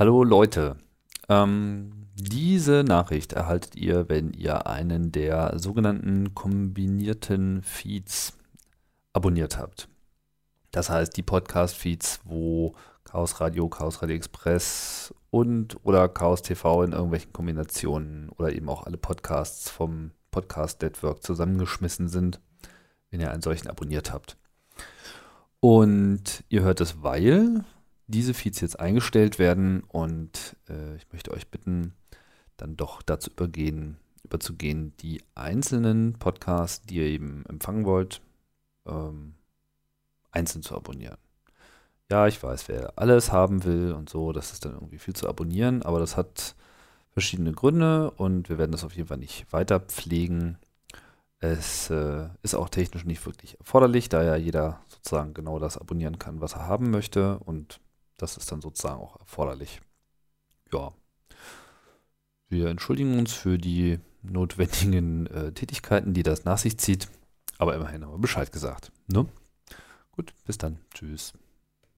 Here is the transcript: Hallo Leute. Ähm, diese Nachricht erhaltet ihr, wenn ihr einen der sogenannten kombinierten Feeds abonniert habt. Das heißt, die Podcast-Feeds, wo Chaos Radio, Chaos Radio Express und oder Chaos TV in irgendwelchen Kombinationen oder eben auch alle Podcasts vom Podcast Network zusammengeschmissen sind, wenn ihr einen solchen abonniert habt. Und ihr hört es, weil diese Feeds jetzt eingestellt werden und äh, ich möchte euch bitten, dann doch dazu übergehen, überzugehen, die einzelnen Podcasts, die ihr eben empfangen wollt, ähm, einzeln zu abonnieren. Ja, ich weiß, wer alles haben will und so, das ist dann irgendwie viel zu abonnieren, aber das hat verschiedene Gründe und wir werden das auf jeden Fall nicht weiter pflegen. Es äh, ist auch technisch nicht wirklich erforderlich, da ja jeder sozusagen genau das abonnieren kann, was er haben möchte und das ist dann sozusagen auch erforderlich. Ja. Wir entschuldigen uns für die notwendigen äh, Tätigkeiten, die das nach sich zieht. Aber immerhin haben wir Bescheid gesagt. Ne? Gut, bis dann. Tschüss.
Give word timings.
Hallo 0.00 0.24
Leute. 0.24 0.76
Ähm, 1.28 2.06
diese 2.14 2.84
Nachricht 2.84 3.34
erhaltet 3.34 3.76
ihr, 3.76 4.08
wenn 4.08 4.32
ihr 4.32 4.66
einen 4.66 5.12
der 5.12 5.58
sogenannten 5.58 6.34
kombinierten 6.34 7.62
Feeds 7.62 8.32
abonniert 9.12 9.58
habt. 9.58 9.88
Das 10.70 10.88
heißt, 10.88 11.14
die 11.18 11.22
Podcast-Feeds, 11.22 12.20
wo 12.24 12.74
Chaos 13.04 13.42
Radio, 13.42 13.68
Chaos 13.68 14.00
Radio 14.00 14.16
Express 14.16 15.12
und 15.28 15.76
oder 15.84 16.08
Chaos 16.08 16.40
TV 16.40 16.82
in 16.84 16.92
irgendwelchen 16.92 17.34
Kombinationen 17.34 18.30
oder 18.30 18.54
eben 18.54 18.70
auch 18.70 18.84
alle 18.84 18.96
Podcasts 18.96 19.68
vom 19.68 20.12
Podcast 20.30 20.80
Network 20.80 21.22
zusammengeschmissen 21.22 22.08
sind, 22.08 22.40
wenn 23.10 23.20
ihr 23.20 23.30
einen 23.30 23.42
solchen 23.42 23.68
abonniert 23.68 24.14
habt. 24.14 24.38
Und 25.60 26.42
ihr 26.48 26.62
hört 26.62 26.80
es, 26.80 27.02
weil 27.02 27.66
diese 28.10 28.34
Feeds 28.34 28.60
jetzt 28.60 28.78
eingestellt 28.78 29.38
werden 29.38 29.82
und 29.84 30.56
äh, 30.68 30.96
ich 30.96 31.06
möchte 31.12 31.32
euch 31.32 31.48
bitten, 31.48 31.94
dann 32.56 32.76
doch 32.76 33.02
dazu 33.02 33.30
übergehen, 33.30 33.96
überzugehen, 34.24 34.92
die 35.00 35.22
einzelnen 35.34 36.14
Podcasts, 36.18 36.84
die 36.86 36.96
ihr 36.96 37.06
eben 37.06 37.44
empfangen 37.48 37.84
wollt, 37.84 38.20
ähm, 38.86 39.34
einzeln 40.30 40.62
zu 40.62 40.76
abonnieren. 40.76 41.16
Ja, 42.10 42.26
ich 42.26 42.42
weiß, 42.42 42.68
wer 42.68 42.98
alles 42.98 43.32
haben 43.32 43.64
will 43.64 43.92
und 43.92 44.10
so, 44.10 44.32
das 44.32 44.52
ist 44.52 44.64
dann 44.64 44.74
irgendwie 44.74 44.98
viel 44.98 45.14
zu 45.14 45.28
abonnieren, 45.28 45.82
aber 45.82 46.00
das 46.00 46.16
hat 46.16 46.56
verschiedene 47.12 47.52
Gründe 47.52 48.10
und 48.10 48.48
wir 48.48 48.58
werden 48.58 48.72
das 48.72 48.84
auf 48.84 48.94
jeden 48.94 49.08
Fall 49.08 49.18
nicht 49.18 49.52
weiter 49.52 49.80
pflegen. 49.80 50.58
Es 51.38 51.88
äh, 51.90 52.28
ist 52.42 52.54
auch 52.54 52.68
technisch 52.68 53.04
nicht 53.04 53.24
wirklich 53.26 53.58
erforderlich, 53.58 54.08
da 54.08 54.22
ja 54.22 54.36
jeder 54.36 54.80
sozusagen 54.88 55.34
genau 55.34 55.58
das 55.58 55.78
abonnieren 55.78 56.18
kann, 56.18 56.40
was 56.40 56.54
er 56.54 56.66
haben 56.66 56.90
möchte 56.90 57.38
und 57.38 57.80
das 58.22 58.36
ist 58.36 58.50
dann 58.52 58.60
sozusagen 58.60 59.00
auch 59.00 59.18
erforderlich. 59.18 59.80
Ja. 60.72 60.92
Wir 62.48 62.68
entschuldigen 62.68 63.18
uns 63.18 63.32
für 63.32 63.58
die 63.58 63.98
notwendigen 64.22 65.26
äh, 65.26 65.52
Tätigkeiten, 65.52 66.14
die 66.14 66.22
das 66.22 66.44
nach 66.44 66.58
sich 66.58 66.78
zieht. 66.78 67.08
Aber 67.58 67.74
immerhin 67.74 68.04
haben 68.04 68.12
wir 68.12 68.18
Bescheid 68.18 68.50
gesagt. 68.52 68.92
Ne? 69.06 69.26
Gut, 70.12 70.34
bis 70.44 70.58
dann. 70.58 70.78
Tschüss. 70.94 71.32